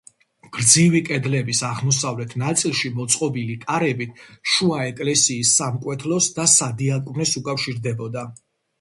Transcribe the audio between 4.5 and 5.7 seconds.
შუა ეკლესიის